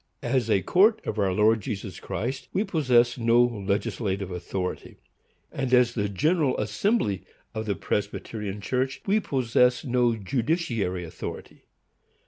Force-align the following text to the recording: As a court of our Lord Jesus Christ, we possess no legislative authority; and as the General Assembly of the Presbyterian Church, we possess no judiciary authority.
As 0.23 0.49
a 0.49 0.63
court 0.63 0.99
of 1.05 1.19
our 1.19 1.31
Lord 1.31 1.61
Jesus 1.61 1.99
Christ, 1.99 2.47
we 2.53 2.63
possess 2.63 3.19
no 3.19 3.43
legislative 3.43 4.31
authority; 4.31 4.97
and 5.51 5.71
as 5.75 5.93
the 5.93 6.09
General 6.09 6.57
Assembly 6.57 7.23
of 7.53 7.67
the 7.67 7.75
Presbyterian 7.75 8.61
Church, 8.61 9.03
we 9.05 9.19
possess 9.19 9.85
no 9.85 10.15
judiciary 10.15 11.03
authority. 11.03 11.65